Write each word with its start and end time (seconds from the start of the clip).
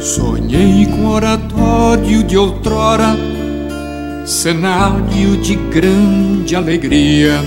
Sonhei 0.00 0.86
com 0.86 1.06
oratório 1.08 2.22
de 2.24 2.36
outrora, 2.36 3.16
cenário 4.26 5.36
de 5.38 5.54
grande 5.54 6.54
alegria. 6.54 7.40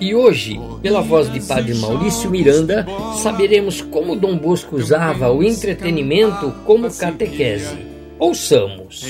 E 0.00 0.14
hoje, 0.14 0.58
pela 0.80 1.02
voz 1.02 1.30
de 1.30 1.40
Padre 1.40 1.74
Maurício 1.74 2.30
Miranda, 2.30 2.86
saberemos 3.22 3.82
como 3.82 4.16
Dom 4.16 4.38
Bosco 4.38 4.76
usava 4.76 5.30
o 5.30 5.42
entretenimento 5.42 6.52
como 6.64 6.90
catequese. 6.90 7.76
Ouçamos. 8.18 9.04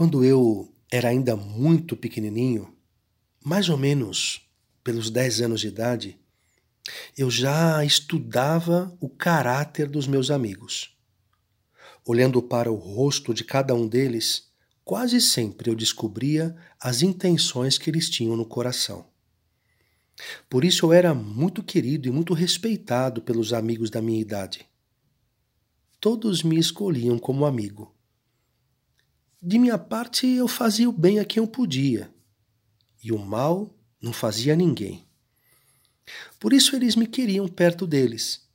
Quando 0.00 0.24
eu 0.24 0.74
era 0.90 1.10
ainda 1.10 1.36
muito 1.36 1.94
pequenininho, 1.94 2.74
mais 3.44 3.68
ou 3.68 3.76
menos 3.76 4.50
pelos 4.82 5.10
10 5.10 5.42
anos 5.42 5.60
de 5.60 5.68
idade, 5.68 6.18
eu 7.18 7.30
já 7.30 7.84
estudava 7.84 8.96
o 8.98 9.10
caráter 9.10 9.90
dos 9.90 10.06
meus 10.06 10.30
amigos. 10.30 10.96
Olhando 12.02 12.40
para 12.40 12.72
o 12.72 12.76
rosto 12.76 13.34
de 13.34 13.44
cada 13.44 13.74
um 13.74 13.86
deles, 13.86 14.48
quase 14.86 15.20
sempre 15.20 15.70
eu 15.70 15.74
descobria 15.74 16.56
as 16.80 17.02
intenções 17.02 17.76
que 17.76 17.90
eles 17.90 18.08
tinham 18.08 18.38
no 18.38 18.46
coração. 18.46 19.04
Por 20.48 20.64
isso 20.64 20.86
eu 20.86 20.94
era 20.94 21.12
muito 21.12 21.62
querido 21.62 22.08
e 22.08 22.10
muito 22.10 22.32
respeitado 22.32 23.20
pelos 23.20 23.52
amigos 23.52 23.90
da 23.90 24.00
minha 24.00 24.18
idade. 24.18 24.66
Todos 26.00 26.42
me 26.42 26.58
escolhiam 26.58 27.18
como 27.18 27.44
amigo. 27.44 27.94
De 29.42 29.58
minha 29.58 29.78
parte, 29.78 30.26
eu 30.26 30.46
fazia 30.46 30.88
o 30.88 30.92
bem 30.92 31.18
a 31.18 31.24
quem 31.24 31.42
eu 31.42 31.46
podia, 31.46 32.12
e 33.02 33.10
o 33.10 33.18
mal 33.18 33.74
não 34.00 34.12
fazia 34.12 34.52
a 34.52 34.56
ninguém. 34.56 35.06
Por 36.38 36.52
isso 36.52 36.76
eles 36.76 36.94
me 36.94 37.06
queriam 37.06 37.48
perto 37.48 37.86
deles. 37.86 38.46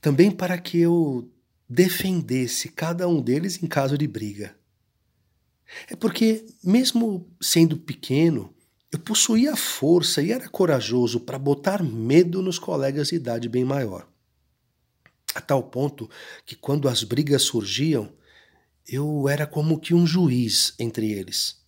Também 0.00 0.30
para 0.30 0.58
que 0.58 0.78
eu 0.78 1.28
defendesse 1.68 2.68
cada 2.68 3.08
um 3.08 3.20
deles 3.20 3.62
em 3.62 3.66
caso 3.66 3.96
de 3.98 4.06
briga. 4.06 4.56
É 5.88 5.96
porque, 5.96 6.46
mesmo 6.62 7.28
sendo 7.40 7.76
pequeno, 7.76 8.54
eu 8.92 8.98
possuía 8.98 9.56
força 9.56 10.20
e 10.20 10.32
era 10.32 10.48
corajoso 10.48 11.20
para 11.20 11.38
botar 11.38 11.82
medo 11.82 12.42
nos 12.42 12.58
colegas 12.58 13.08
de 13.08 13.14
idade 13.16 13.48
bem 13.48 13.64
maior. 13.64 14.08
A 15.34 15.40
tal 15.40 15.62
ponto 15.62 16.10
que, 16.44 16.56
quando 16.56 16.88
as 16.88 17.04
brigas 17.04 17.42
surgiam, 17.42 18.12
eu 18.90 19.28
era 19.28 19.46
como 19.46 19.78
que 19.78 19.94
um 19.94 20.06
juiz 20.06 20.74
entre 20.78 21.12
eles. 21.12 21.58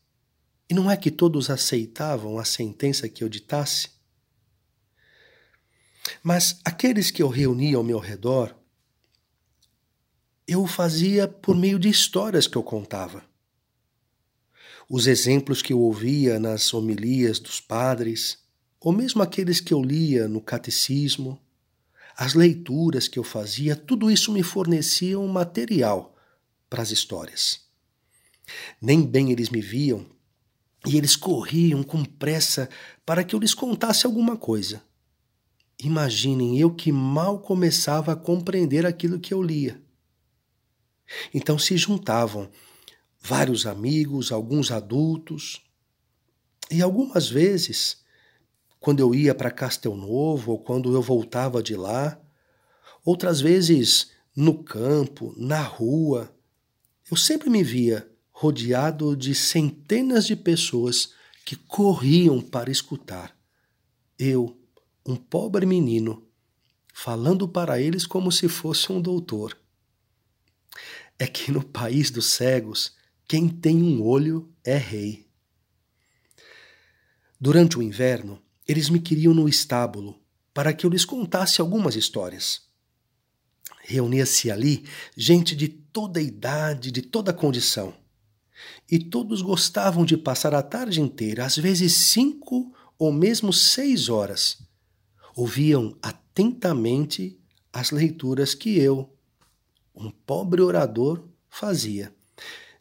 E 0.68 0.74
não 0.74 0.90
é 0.90 0.96
que 0.96 1.10
todos 1.10 1.50
aceitavam 1.50 2.38
a 2.38 2.44
sentença 2.44 3.08
que 3.08 3.22
eu 3.22 3.28
ditasse? 3.28 3.90
Mas 6.22 6.60
aqueles 6.64 7.10
que 7.10 7.22
eu 7.22 7.28
reunia 7.28 7.76
ao 7.76 7.84
meu 7.84 7.98
redor, 7.98 8.54
eu 10.46 10.62
o 10.62 10.66
fazia 10.66 11.28
por 11.28 11.56
meio 11.56 11.78
de 11.78 11.88
histórias 11.88 12.46
que 12.46 12.56
eu 12.56 12.62
contava 12.62 13.24
os 14.94 15.06
exemplos 15.06 15.62
que 15.62 15.72
eu 15.72 15.80
ouvia 15.80 16.38
nas 16.38 16.74
homilias 16.74 17.38
dos 17.38 17.58
padres, 17.58 18.40
ou 18.78 18.92
mesmo 18.92 19.22
aqueles 19.22 19.58
que 19.58 19.72
eu 19.72 19.82
lia 19.82 20.28
no 20.28 20.38
catecismo, 20.38 21.40
as 22.14 22.34
leituras 22.34 23.08
que 23.08 23.18
eu 23.18 23.24
fazia, 23.24 23.74
tudo 23.74 24.10
isso 24.10 24.30
me 24.30 24.42
fornecia 24.42 25.18
um 25.18 25.28
material 25.28 26.11
para 26.72 26.82
as 26.82 26.90
histórias. 26.90 27.60
Nem 28.80 29.02
bem 29.02 29.30
eles 29.30 29.50
me 29.50 29.60
viam 29.60 30.06
e 30.86 30.96
eles 30.96 31.14
corriam 31.14 31.82
com 31.82 32.02
pressa 32.02 32.66
para 33.04 33.22
que 33.22 33.34
eu 33.34 33.38
lhes 33.38 33.52
contasse 33.52 34.06
alguma 34.06 34.38
coisa. 34.38 34.82
Imaginem 35.78 36.58
eu 36.58 36.74
que 36.74 36.90
mal 36.90 37.40
começava 37.40 38.12
a 38.12 38.16
compreender 38.16 38.86
aquilo 38.86 39.20
que 39.20 39.34
eu 39.34 39.42
lia. 39.42 39.82
Então 41.34 41.58
se 41.58 41.76
juntavam 41.76 42.50
vários 43.20 43.66
amigos, 43.66 44.32
alguns 44.32 44.70
adultos. 44.70 45.60
E 46.70 46.80
algumas 46.80 47.28
vezes, 47.28 47.98
quando 48.80 49.00
eu 49.00 49.14
ia 49.14 49.34
para 49.34 49.50
Castel 49.50 49.94
Novo 49.94 50.52
ou 50.52 50.58
quando 50.58 50.94
eu 50.94 51.02
voltava 51.02 51.62
de 51.62 51.76
lá, 51.76 52.18
outras 53.04 53.42
vezes 53.42 54.10
no 54.34 54.64
campo, 54.64 55.34
na 55.36 55.60
rua, 55.60 56.34
eu 57.12 57.16
sempre 57.18 57.50
me 57.50 57.62
via 57.62 58.10
rodeado 58.30 59.14
de 59.14 59.34
centenas 59.34 60.26
de 60.26 60.34
pessoas 60.34 61.12
que 61.44 61.54
corriam 61.56 62.40
para 62.40 62.70
escutar. 62.70 63.36
Eu, 64.18 64.58
um 65.04 65.14
pobre 65.14 65.66
menino, 65.66 66.26
falando 66.94 67.46
para 67.46 67.78
eles 67.78 68.06
como 68.06 68.32
se 68.32 68.48
fosse 68.48 68.90
um 68.90 68.98
doutor. 68.98 69.54
É 71.18 71.26
que 71.26 71.52
no 71.52 71.62
país 71.62 72.10
dos 72.10 72.30
cegos 72.30 72.96
quem 73.28 73.46
tem 73.46 73.82
um 73.82 74.02
olho 74.02 74.50
é 74.64 74.78
rei. 74.78 75.28
Durante 77.38 77.76
o 77.78 77.82
inverno, 77.82 78.40
eles 78.66 78.88
me 78.88 78.98
queriam 78.98 79.34
no 79.34 79.50
estábulo 79.50 80.18
para 80.54 80.72
que 80.72 80.86
eu 80.86 80.90
lhes 80.90 81.04
contasse 81.04 81.60
algumas 81.60 81.94
histórias. 81.94 82.62
Reunia-se 83.82 84.50
ali 84.50 84.88
gente 85.14 85.54
de 85.54 85.81
toda 85.92 86.20
idade, 86.20 86.90
de 86.90 87.02
toda 87.02 87.32
condição. 87.32 87.94
E 88.90 88.98
todos 88.98 89.42
gostavam 89.42 90.04
de 90.04 90.16
passar 90.16 90.54
a 90.54 90.62
tarde 90.62 91.00
inteira, 91.00 91.44
às 91.44 91.56
vezes 91.56 91.92
cinco 91.92 92.72
ou 92.98 93.12
mesmo 93.12 93.52
seis 93.52 94.08
horas. 94.08 94.58
Ouviam 95.34 95.96
atentamente 96.02 97.38
as 97.72 97.90
leituras 97.90 98.54
que 98.54 98.78
eu, 98.78 99.12
um 99.94 100.10
pobre 100.10 100.60
orador, 100.60 101.26
fazia 101.48 102.14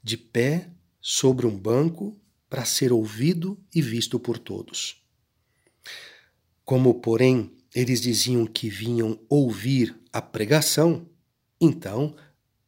de 0.04 0.18
pé 0.18 0.70
sobre 1.00 1.46
um 1.46 1.58
banco 1.58 2.18
para 2.50 2.66
ser 2.66 2.92
ouvido 2.92 3.58
e 3.74 3.82
visto 3.82 4.20
por 4.20 4.38
todos. 4.38 5.02
Como, 6.66 6.96
porém, 6.96 7.52
eles 7.74 8.02
diziam 8.02 8.46
que 8.46 8.70
vinham 8.70 9.20
ouvir 9.30 9.98
a 10.12 10.22
pregação, 10.22 11.08
então, 11.60 12.16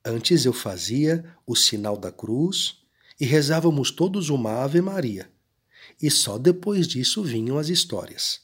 antes 0.06 0.46
eu 0.46 0.54
fazia 0.54 1.26
o 1.46 1.56
sinal 1.56 1.98
da 1.98 2.12
cruz 2.12 2.84
e 3.20 3.26
rezávamos 3.26 3.92
todos 3.92 4.30
uma 4.30 4.64
Ave 4.64 4.82
Maria, 4.82 5.32
e 6.02 6.12
só 6.12 6.38
depois 6.38 6.88
disso 6.88 7.24
vinham 7.24 7.58
as 7.58 7.70
histórias. 7.70 8.42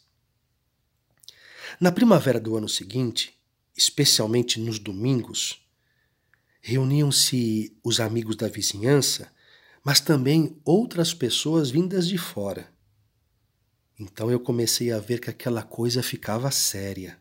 Na 1.80 1.92
primavera 1.92 2.40
do 2.40 2.56
ano 2.56 2.70
seguinte, 2.70 3.38
especialmente 3.76 4.60
nos 4.60 4.80
domingos, 4.80 5.66
reuniam-se 6.62 7.78
os 7.84 8.00
amigos 8.00 8.36
da 8.36 8.48
vizinhança, 8.48 9.32
mas 9.84 10.00
também 10.00 10.60
outras 10.66 11.14
pessoas 11.14 11.70
vindas 11.70 12.08
de 12.08 12.18
fora. 12.18 12.72
Então 13.98 14.32
eu 14.32 14.40
comecei 14.40 14.92
a 14.92 15.00
ver 15.00 15.20
que 15.20 15.30
aquela 15.30 15.64
coisa 15.64 16.04
ficava 16.04 16.52
séria. 16.52 17.18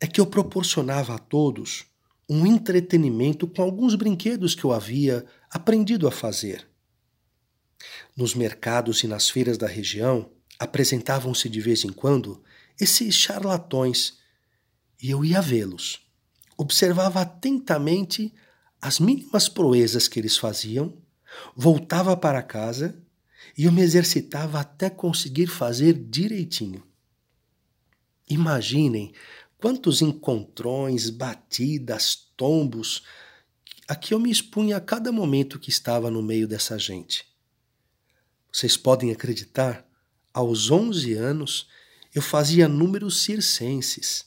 É 0.00 0.06
que 0.06 0.20
eu 0.20 0.26
proporcionava 0.26 1.14
a 1.14 1.18
todos 1.18 1.86
um 2.28 2.46
entretenimento 2.46 3.46
com 3.46 3.62
alguns 3.62 3.94
brinquedos 3.94 4.54
que 4.54 4.64
eu 4.64 4.72
havia 4.72 5.24
aprendido 5.50 6.08
a 6.08 6.12
fazer. 6.12 6.66
Nos 8.16 8.34
mercados 8.34 9.02
e 9.02 9.08
nas 9.08 9.28
feiras 9.28 9.58
da 9.58 9.66
região 9.66 10.30
apresentavam-se 10.58 11.48
de 11.48 11.60
vez 11.60 11.84
em 11.84 11.92
quando 11.92 12.42
esses 12.80 13.14
charlatões 13.14 14.18
e 15.02 15.10
eu 15.10 15.24
ia 15.24 15.40
vê-los 15.40 16.04
observava 16.56 17.20
atentamente 17.20 18.32
as 18.80 18.98
mínimas 18.98 19.48
proezas 19.48 20.08
que 20.08 20.18
eles 20.18 20.36
faziam, 20.36 20.96
voltava 21.56 22.16
para 22.16 22.42
casa 22.42 23.00
e 23.56 23.64
eu 23.64 23.72
me 23.72 23.82
exercitava 23.82 24.60
até 24.60 24.88
conseguir 24.88 25.46
fazer 25.46 25.94
direitinho. 25.94 26.82
Imaginem 28.28 29.12
quantos 29.64 30.02
encontrões, 30.02 31.08
batidas, 31.08 32.28
tombos 32.36 33.02
a 33.88 33.96
que 33.96 34.12
eu 34.12 34.20
me 34.20 34.30
expunha 34.30 34.76
a 34.76 34.80
cada 34.80 35.10
momento 35.10 35.58
que 35.58 35.70
estava 35.70 36.10
no 36.10 36.22
meio 36.22 36.46
dessa 36.46 36.78
gente. 36.78 37.24
Vocês 38.52 38.76
podem 38.76 39.10
acreditar, 39.10 39.88
aos 40.34 40.70
11 40.70 41.14
anos 41.14 41.66
eu 42.14 42.20
fazia 42.20 42.68
números 42.68 43.22
circenses 43.22 44.26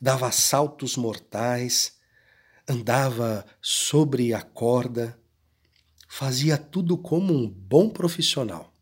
dava 0.00 0.32
saltos 0.32 0.96
mortais, 0.96 1.98
andava 2.66 3.44
sobre 3.60 4.32
a 4.32 4.40
corda, 4.40 5.20
fazia 6.08 6.56
tudo 6.56 6.96
como 6.96 7.34
um 7.34 7.46
bom 7.46 7.90
profissional. 7.90 8.72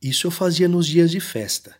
Isso 0.00 0.26
eu 0.26 0.30
fazia 0.30 0.66
nos 0.66 0.86
dias 0.86 1.10
de 1.10 1.20
festa, 1.20 1.76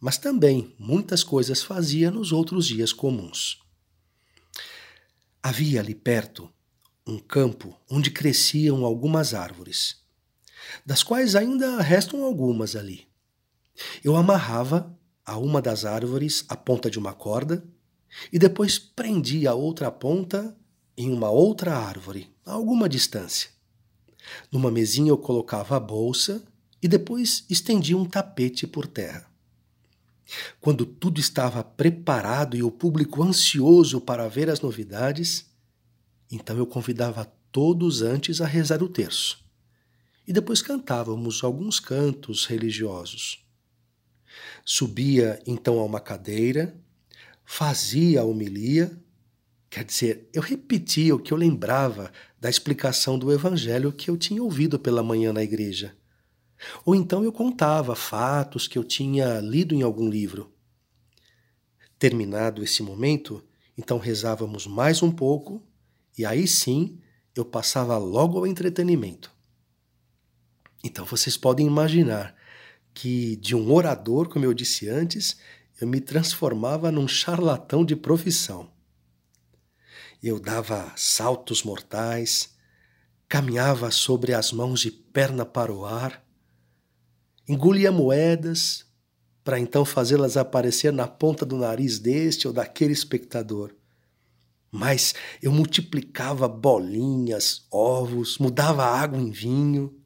mas 0.00 0.16
também 0.16 0.74
muitas 0.78 1.22
coisas 1.24 1.62
fazia 1.62 2.10
nos 2.10 2.32
outros 2.32 2.66
dias 2.66 2.92
comuns. 2.92 3.60
Havia 5.42 5.80
ali 5.80 5.94
perto 5.94 6.50
um 7.06 7.18
campo 7.18 7.74
onde 7.90 8.10
cresciam 8.10 8.84
algumas 8.84 9.32
árvores, 9.32 9.96
das 10.84 11.02
quais 11.02 11.34
ainda 11.34 11.80
restam 11.80 12.22
algumas 12.22 12.76
ali. 12.76 13.08
Eu 14.04 14.16
amarrava 14.16 14.94
a 15.24 15.38
uma 15.38 15.62
das 15.62 15.84
árvores 15.84 16.44
a 16.48 16.56
ponta 16.56 16.90
de 16.90 16.98
uma 16.98 17.12
corda 17.12 17.64
e 18.32 18.38
depois 18.38 18.78
prendia 18.78 19.50
a 19.50 19.54
outra 19.54 19.90
ponta 19.90 20.56
em 20.96 21.12
uma 21.12 21.30
outra 21.30 21.76
árvore, 21.76 22.34
a 22.44 22.52
alguma 22.52 22.88
distância. 22.88 23.50
Numa 24.50 24.70
mesinha 24.70 25.10
eu 25.10 25.18
colocava 25.18 25.76
a 25.76 25.80
bolsa 25.80 26.44
e 26.82 26.88
depois 26.88 27.44
estendia 27.48 27.96
um 27.96 28.04
tapete 28.04 28.66
por 28.66 28.86
terra. 28.86 29.28
Quando 30.60 30.84
tudo 30.84 31.20
estava 31.20 31.64
preparado 31.64 32.56
e 32.56 32.62
o 32.62 32.70
público 32.70 33.22
ansioso 33.22 34.00
para 34.00 34.28
ver 34.28 34.50
as 34.50 34.60
novidades, 34.60 35.46
então 36.30 36.56
eu 36.56 36.66
convidava 36.66 37.24
todos 37.50 38.02
antes 38.02 38.40
a 38.40 38.46
rezar 38.46 38.82
o 38.82 38.88
terço. 38.88 39.44
E 40.26 40.32
depois 40.32 40.60
cantávamos 40.60 41.42
alguns 41.42 41.80
cantos 41.80 42.44
religiosos. 42.44 43.44
Subia 44.64 45.40
então 45.46 45.78
a 45.78 45.84
uma 45.84 46.00
cadeira, 46.00 46.76
fazia 47.44 48.20
a 48.20 48.24
homilia, 48.24 48.92
quer 49.70 49.84
dizer, 49.84 50.28
eu 50.34 50.42
repetia 50.42 51.14
o 51.14 51.18
que 51.18 51.32
eu 51.32 51.38
lembrava 51.38 52.12
da 52.38 52.50
explicação 52.50 53.18
do 53.18 53.32
evangelho 53.32 53.90
que 53.90 54.10
eu 54.10 54.18
tinha 54.18 54.42
ouvido 54.42 54.78
pela 54.78 55.02
manhã 55.02 55.32
na 55.32 55.42
igreja. 55.42 55.96
Ou 56.84 56.94
então 56.94 57.22
eu 57.24 57.32
contava 57.32 57.94
fatos 57.94 58.66
que 58.66 58.78
eu 58.78 58.84
tinha 58.84 59.40
lido 59.40 59.74
em 59.74 59.82
algum 59.82 60.08
livro. 60.08 60.52
Terminado 61.98 62.62
esse 62.62 62.82
momento, 62.82 63.44
então 63.76 63.98
rezávamos 63.98 64.66
mais 64.66 65.02
um 65.02 65.10
pouco 65.10 65.62
e 66.16 66.24
aí 66.24 66.46
sim 66.46 66.98
eu 67.34 67.44
passava 67.44 67.96
logo 67.96 68.38
ao 68.38 68.46
entretenimento. 68.46 69.32
Então 70.82 71.04
vocês 71.04 71.36
podem 71.36 71.66
imaginar 71.66 72.34
que 72.92 73.36
de 73.36 73.54
um 73.54 73.72
orador, 73.72 74.28
como 74.28 74.44
eu 74.44 74.52
disse 74.52 74.88
antes, 74.88 75.36
eu 75.80 75.86
me 75.86 76.00
transformava 76.00 76.90
num 76.90 77.06
charlatão 77.06 77.84
de 77.84 77.94
profissão. 77.94 78.70
Eu 80.20 80.40
dava 80.40 80.92
saltos 80.96 81.62
mortais, 81.62 82.56
caminhava 83.28 83.90
sobre 83.92 84.34
as 84.34 84.50
mãos 84.50 84.80
de 84.80 84.90
perna 84.90 85.44
para 85.46 85.72
o 85.72 85.84
ar, 85.84 86.27
engolia 87.48 87.90
moedas 87.90 88.84
para 89.42 89.58
então 89.58 89.84
fazê-las 89.84 90.36
aparecer 90.36 90.92
na 90.92 91.08
ponta 91.08 91.46
do 91.46 91.56
nariz 91.56 91.98
deste 91.98 92.46
ou 92.46 92.52
daquele 92.52 92.92
espectador. 92.92 93.74
Mas 94.70 95.14
eu 95.42 95.50
multiplicava 95.50 96.46
bolinhas, 96.46 97.66
ovos, 97.70 98.36
mudava 98.36 98.84
água 98.84 99.18
em 99.18 99.30
vinho, 99.30 99.98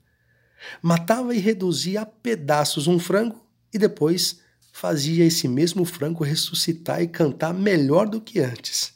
matava 0.81 1.35
e 1.35 1.39
reduzia 1.39 2.03
a 2.03 2.07
pedaços 2.07 2.87
um 2.87 2.99
frango 2.99 3.45
e 3.75 3.79
depois 3.79 4.41
fazia 4.73 5.25
esse 5.25 5.49
mesmo 5.49 5.85
frango 5.85 6.23
ressuscitar 6.23 7.03
e 7.03 7.09
cantar 7.09 7.53
melhor 7.53 8.09
do 8.09 8.21
que 8.21 8.39
antes. 8.39 8.95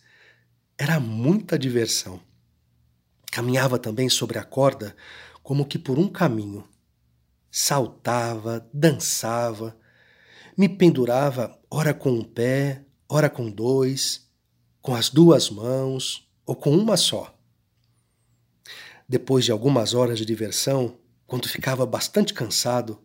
Era 0.78 1.00
muita 1.00 1.58
diversão. 1.58 2.20
Caminhava 3.32 3.78
também 3.78 4.08
sobre 4.08 4.38
a 4.38 4.44
corda 4.44 4.94
como 5.43 5.66
que 5.66 5.78
por 5.78 5.98
um 5.98 6.08
caminho. 6.08 6.64
Saltava, 7.58 8.69
dançava, 8.70 9.75
me 10.58 10.69
pendurava, 10.69 11.58
ora 11.70 11.94
com 11.94 12.11
um 12.11 12.23
pé, 12.23 12.85
ora 13.08 13.31
com 13.31 13.50
dois, 13.50 14.31
com 14.82 14.94
as 14.94 15.08
duas 15.08 15.49
mãos 15.49 16.31
ou 16.44 16.55
com 16.55 16.70
uma 16.76 16.99
só. 16.99 17.35
Depois 19.08 19.47
de 19.47 19.53
algumas 19.53 19.94
horas 19.94 20.19
de 20.19 20.26
diversão, 20.26 20.99
quando 21.26 21.49
ficava 21.49 21.87
bastante 21.87 22.35
cansado, 22.35 23.03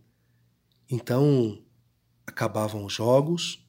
então 0.90 1.64
acabavam 2.28 2.84
os 2.84 2.92
jogos, 2.92 3.66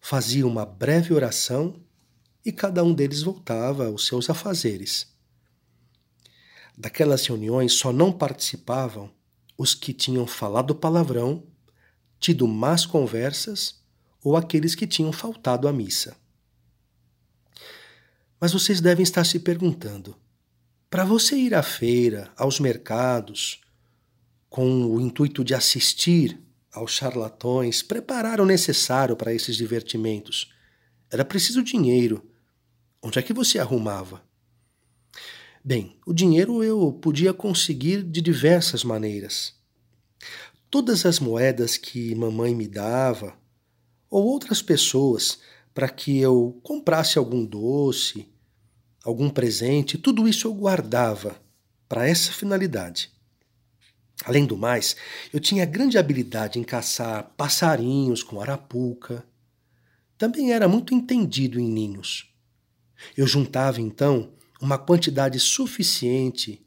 fazia 0.00 0.44
uma 0.44 0.66
breve 0.66 1.14
oração 1.14 1.80
e 2.44 2.50
cada 2.50 2.82
um 2.82 2.92
deles 2.92 3.22
voltava 3.22 3.86
aos 3.86 4.04
seus 4.08 4.28
afazeres. 4.28 5.16
Daquelas 6.76 7.24
reuniões 7.24 7.74
só 7.74 7.92
não 7.92 8.10
participavam 8.10 9.13
os 9.56 9.74
que 9.74 9.92
tinham 9.92 10.26
falado 10.26 10.74
palavrão, 10.74 11.44
tido 12.18 12.46
más 12.48 12.86
conversas 12.86 13.82
ou 14.22 14.36
aqueles 14.36 14.74
que 14.74 14.86
tinham 14.86 15.12
faltado 15.12 15.68
à 15.68 15.72
missa. 15.72 16.16
Mas 18.40 18.52
vocês 18.52 18.80
devem 18.80 19.02
estar 19.02 19.24
se 19.24 19.38
perguntando: 19.38 20.16
para 20.90 21.04
você 21.04 21.36
ir 21.36 21.54
à 21.54 21.62
feira, 21.62 22.32
aos 22.36 22.60
mercados, 22.60 23.60
com 24.48 24.86
o 24.86 25.00
intuito 25.00 25.42
de 25.42 25.54
assistir 25.54 26.40
aos 26.72 26.92
charlatões, 26.92 27.82
preparar 27.82 28.40
o 28.40 28.46
necessário 28.46 29.16
para 29.16 29.32
esses 29.32 29.56
divertimentos. 29.56 30.52
Era 31.10 31.24
preciso 31.24 31.62
dinheiro. 31.62 32.28
Onde 33.02 33.18
é 33.18 33.22
que 33.22 33.32
você 33.32 33.58
arrumava? 33.58 34.22
Bem, 35.66 35.96
o 36.04 36.12
dinheiro 36.12 36.62
eu 36.62 36.92
podia 36.92 37.32
conseguir 37.32 38.02
de 38.02 38.20
diversas 38.20 38.84
maneiras. 38.84 39.54
Todas 40.68 41.06
as 41.06 41.18
moedas 41.18 41.78
que 41.78 42.14
mamãe 42.14 42.54
me 42.54 42.68
dava, 42.68 43.34
ou 44.10 44.26
outras 44.26 44.60
pessoas, 44.60 45.38
para 45.72 45.88
que 45.88 46.18
eu 46.18 46.60
comprasse 46.62 47.16
algum 47.16 47.46
doce, 47.46 48.28
algum 49.02 49.30
presente, 49.30 49.96
tudo 49.96 50.28
isso 50.28 50.46
eu 50.46 50.52
guardava 50.52 51.40
para 51.88 52.06
essa 52.06 52.30
finalidade. 52.30 53.10
Além 54.22 54.44
do 54.44 54.58
mais, 54.58 54.94
eu 55.32 55.40
tinha 55.40 55.64
grande 55.64 55.96
habilidade 55.96 56.58
em 56.58 56.62
caçar 56.62 57.32
passarinhos 57.38 58.22
com 58.22 58.38
arapuca. 58.38 59.24
Também 60.18 60.52
era 60.52 60.68
muito 60.68 60.92
entendido 60.92 61.58
em 61.58 61.66
ninhos. 61.66 62.30
Eu 63.16 63.26
juntava 63.26 63.80
então 63.80 64.33
uma 64.60 64.78
quantidade 64.78 65.38
suficiente 65.40 66.64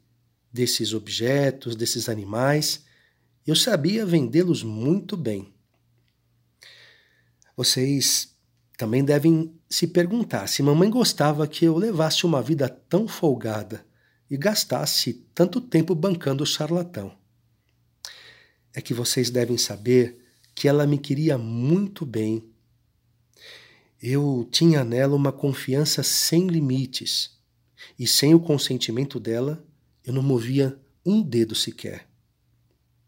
desses 0.52 0.92
objetos, 0.92 1.76
desses 1.76 2.08
animais, 2.08 2.84
eu 3.46 3.56
sabia 3.56 4.06
vendê-los 4.06 4.62
muito 4.62 5.16
bem. 5.16 5.52
Vocês 7.56 8.36
também 8.76 9.04
devem 9.04 9.52
se 9.68 9.86
perguntar 9.86 10.46
se 10.46 10.62
mamãe 10.62 10.88
gostava 10.88 11.46
que 11.46 11.64
eu 11.64 11.76
levasse 11.76 12.24
uma 12.24 12.40
vida 12.40 12.68
tão 12.68 13.08
folgada 13.08 13.84
e 14.30 14.36
gastasse 14.36 15.26
tanto 15.34 15.60
tempo 15.60 15.94
bancando 15.94 16.44
o 16.44 16.46
charlatão 16.46 17.18
é 18.78 18.80
que 18.80 18.94
vocês 18.94 19.28
devem 19.28 19.58
saber 19.58 20.18
que 20.54 20.68
ela 20.68 20.86
me 20.86 20.98
queria 20.98 21.36
muito 21.36 22.06
bem. 22.06 22.44
Eu 24.00 24.48
tinha 24.52 24.84
nela 24.84 25.16
uma 25.16 25.32
confiança 25.32 26.02
sem 26.04 26.46
limites, 26.46 27.37
e 27.98 28.06
sem 28.06 28.34
o 28.34 28.40
consentimento 28.40 29.20
dela, 29.20 29.64
eu 30.04 30.12
não 30.12 30.22
movia 30.22 30.78
um 31.04 31.22
dedo 31.22 31.54
sequer. 31.54 32.08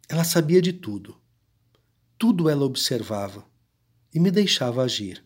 Ela 0.08 0.24
sabia 0.24 0.60
de 0.60 0.72
tudo. 0.72 1.16
Tudo 2.18 2.48
ela 2.48 2.64
observava 2.64 3.46
e 4.12 4.20
me 4.20 4.30
deixava 4.30 4.82
agir. 4.82 5.24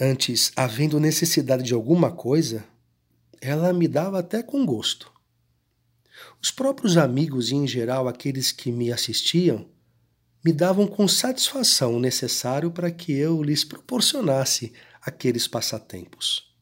Antes, 0.00 0.50
havendo 0.56 0.98
necessidade 0.98 1.62
de 1.62 1.74
alguma 1.74 2.10
coisa, 2.10 2.64
ela 3.40 3.72
me 3.72 3.86
dava 3.86 4.18
até 4.18 4.42
com 4.42 4.64
gosto. 4.66 5.12
Os 6.42 6.50
próprios 6.50 6.96
amigos 6.96 7.50
e, 7.50 7.54
em 7.54 7.66
geral, 7.66 8.08
aqueles 8.08 8.50
que 8.50 8.72
me 8.72 8.90
assistiam, 8.90 9.68
me 10.44 10.52
davam 10.52 10.86
com 10.86 11.06
satisfação 11.06 11.96
o 11.96 12.00
necessário 12.00 12.70
para 12.70 12.90
que 12.90 13.12
eu 13.12 13.42
lhes 13.42 13.64
proporcionasse 13.64 14.72
aqueles 15.00 15.46
passatempos. 15.46 16.53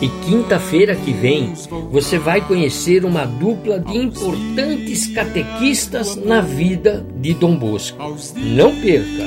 E 0.00 0.08
quinta-feira 0.24 0.96
que 0.96 1.12
vem 1.12 1.54
você 1.90 2.18
vai 2.18 2.40
conhecer 2.40 3.04
uma 3.04 3.24
dupla 3.24 3.78
de 3.78 3.96
importantes 3.96 5.06
catequistas 5.06 6.16
na 6.16 6.40
vida 6.40 7.06
de 7.16 7.32
Dom 7.32 7.56
Bosco. 7.56 7.96
Não 8.36 8.74
perca! 8.80 9.24